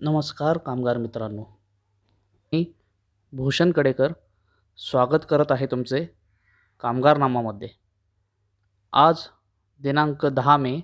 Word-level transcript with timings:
नमस्कार 0.00 0.58
कामगार 0.58 0.96
मित्रांनो. 0.96 1.44
मी 2.52 2.72
भूषण 3.32 3.72
कडेकर 3.72 4.12
स्वागत 4.76 5.24
करत 5.30 5.44
आहे 5.50 5.66
तुमचे 5.66 6.06
कामगारनामामध्ये. 6.80 7.68
आज 8.92 9.16
दिनांक 9.80 10.26
दहा 10.26 10.56
मे 10.56 10.80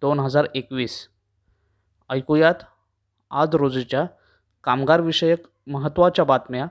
दोन 0.00 0.20
हजार 0.20 0.46
एकवीस. 0.54 1.08
ऐकूयात 2.10 2.54
आज 3.30 3.54
रोजीच्या 3.54 4.06
कामगारविषयक 4.64 5.46
महत्त्वाच्या 5.66 6.24
बातम्या 6.24 6.66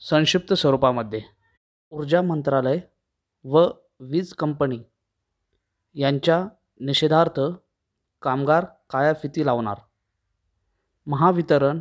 संक्षिप्त 0.00 0.54
स्वरूपामध्ये. 0.54 1.22
ऊर्जा 1.90 2.22
मंत्रालय 2.22 2.80
व 3.44 3.68
वीज 4.00 4.32
कंपनी 4.32 4.78
यांच्या 5.94 6.46
निषेधार्थ 6.80 7.40
कामगार 8.22 8.64
कायाफिती 8.90 9.46
लावणार. 9.46 9.76
महावितरण 11.08 11.80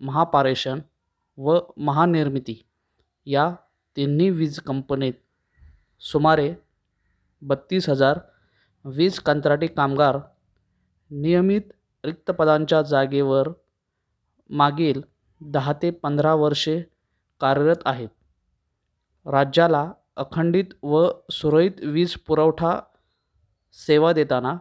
महापारेषण 0.00 0.80
व 1.36 1.58
महानिर्मिती 1.76 2.66
या 3.26 3.54
तिन्ही 3.96 4.30
वीज 4.30 4.58
कंपनीत 4.60 5.12
सुमारे 6.00 6.54
बत्तीस 7.42 7.88
हजार 7.88 8.18
वीज 8.84 9.18
कंत्राटी 9.18 9.66
कामगार 9.66 10.18
नियमित 11.10 11.62
रिक्त 12.04 12.30
पदांच्या 12.30 12.82
जागेवर 12.82 13.48
मागील 14.50 15.00
दहा 15.40 15.72
ते 15.72 15.90
पंधरा 15.90 16.34
वर्षे 16.34 16.82
कार्यरत 17.40 17.76
आहेत. 17.84 18.08
राज्याला 19.26 19.92
अखंडित 20.16 20.64
व 20.82 21.08
सुरळीत 21.30 21.80
वीज 21.82 22.14
पुरवठा 22.16 22.80
सेवा 23.72 24.12
देताना 24.12 24.56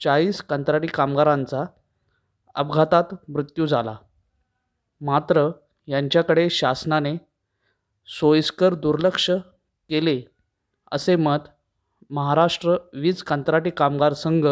चाळीस 0.00 0.42
कंत्राटी 0.42 0.86
कामगारांचा 0.86 1.64
अपघातात 2.58 3.14
मृत्यू 3.28 3.66
झाला. 3.66 3.96
मात्र 5.00 5.48
यांच्याकडे 5.88 6.48
शासनाने 6.50 7.16
सोयीस्कर 8.08 8.74
दुर्लक्ष 8.74 9.30
केले 9.30 10.20
असे 10.92 11.16
मत 11.16 11.48
महाराष्ट्र 12.10 12.76
वीज 12.92 13.22
कंत्राटी 13.22 13.70
कामगार 13.70 14.12
संघ 14.12 14.46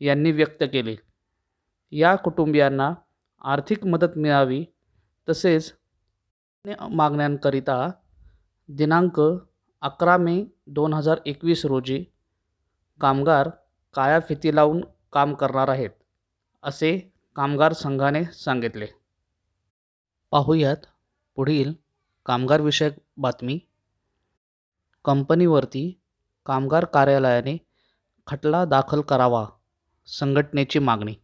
यांनी 0.00 0.32
व्यक्त 0.32 0.64
केले. 0.72 0.96
या 1.92 2.14
कुटुंबियांना 2.16 2.92
आर्थिक 3.44 3.86
मदत 3.86 4.16
मिळावी 4.16 4.64
तसेच 5.28 5.72
मागण्यांकरिता 6.90 7.90
दिनांक 8.68 9.20
अकरा 9.82 10.16
मे 10.16 10.42
दोन 10.66 10.92
हजार 10.94 11.18
एकवीस 11.26 11.64
रोजी 11.66 12.04
कामगार 13.00 13.48
काळ्या 13.94 14.20
फिती 14.20 14.54
लावून 14.54 14.84
काम 15.12 15.34
करणार 15.34 15.68
आहेत 15.68 15.90
असे 16.62 17.13
कामगार 17.36 17.72
संघाने 17.72 18.24
सांगितले. 18.24 18.86
पाहूयात 20.30 20.76
पुढील 21.36 21.72
कामगारविषयक 22.26 22.92
बातमी. 23.16 23.58
कंपनीवरती 25.04 26.00
कामगार 26.46 26.84
कार्यालयाने 26.84 27.56
खटला 28.26 28.64
दाखल 28.64 29.00
करावा 29.00 29.46
संघटनेची 30.06 30.78
मागणी. 30.78 31.14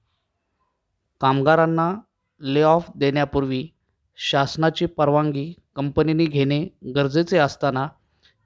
कामगारांना 1.21 1.95
ले 2.41 2.63
ऑफ 2.63 2.91
देण्यापूर्वी 2.95 3.69
शासनाची 4.17 4.87
परवानगी 4.87 5.55
कंपनीने 5.77 6.25
घेणे 6.25 6.69
गरजेचे 6.95 7.39
असताना 7.39 7.89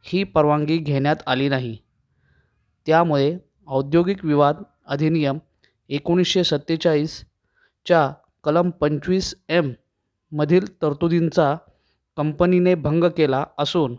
ही 0.02 0.24
परवानगी 0.24 0.76
घेण्यात 0.76 1.16
आली 1.26 1.48
नाही. 1.48 1.78
त्यामुळे 2.86 3.38
औद्योगिक 3.66 4.24
विवाद 4.24 4.62
अधिनियम 4.86 5.38
एकोणीसशे 5.88 6.44
सत्तेचाळीस 6.44 7.24
च्या 7.86 8.12
कलम 8.44 8.70
पंचवीस 8.70 9.34
एम 9.48 9.72
मधील 10.32 10.82
तरतुदींचा 10.82 11.54
कंपनीने 12.16 12.74
भंग 12.74 13.04
केला 13.16 13.44
असून 13.58 13.96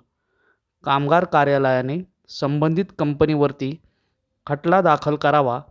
कामगार 0.83 1.23
कार्यालयाने 1.23 1.97
संबंधित 2.29 2.85
कंपनीवरती 2.99 3.75
खटला 4.47 4.81
दाखल 4.81 5.15
करावा 5.15 5.61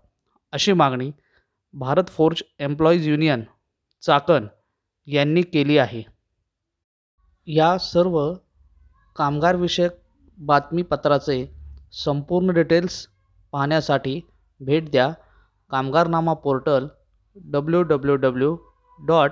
अशी 0.53 0.73
मागणी 0.73 1.11
Bharat 1.75 2.09
Forge 2.09 2.43
Employees 2.59 3.09
Union 3.09 3.43
Chakan 4.03 4.47
यांनी 5.07 5.43
केली 5.43 5.79
आहे. 5.79 6.03
या 7.47 7.77
सर्व 7.79 8.35
कामगारविषयक 9.17 9.93
बातमीपत्राचे 10.39 11.45
संपूर्ण 12.05 12.53
डिटेल्स 12.53 13.07
पाहण्यासाठी 13.53 14.21
भेट 14.61 14.91
द्या. 14.91 15.13
Kamgarnama 15.71 16.33
portal 16.35 16.87
W 17.37 17.83
W 17.83 18.17
W 18.17 18.57
dot 19.07 19.31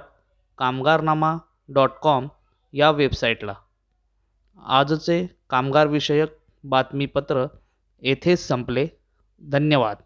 Kamgarnama 0.58 1.36
dot 1.68 1.90
com 2.02 2.28
या 2.72 2.90
वेबसाईटला 2.90 3.54
आजचे 4.62 5.26
कामगारविषयक 5.50 6.36
बातमीपत्र 6.64 7.46
येथेच 8.02 8.38
संपले. 8.48 8.86
धन्यवाद. 9.40 9.96